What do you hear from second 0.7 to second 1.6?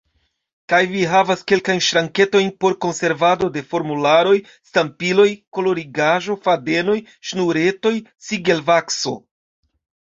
Kaj vi havas